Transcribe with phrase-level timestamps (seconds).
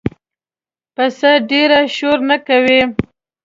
[0.95, 2.81] پسه ډېره شور نه کوي.